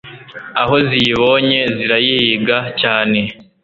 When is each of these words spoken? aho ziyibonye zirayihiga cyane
aho 0.61 0.75
ziyibonye 0.89 1.59
zirayihiga 1.75 2.57
cyane 2.81 3.19